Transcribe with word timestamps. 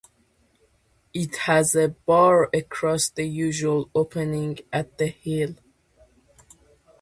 It 1.13 1.35
has 1.45 1.75
a 1.75 1.89
bar 1.89 2.49
across 2.55 3.07
the 3.07 3.27
usual 3.29 3.91
opening 3.93 4.57
at 4.73 4.97
the 4.97 5.05
heel. 5.09 5.53